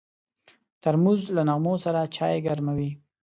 ترموز 0.81 1.21
له 1.35 1.41
نغمو 1.49 1.73
سره 1.85 2.11
چای 2.15 2.35
ګرموي. 2.45 2.89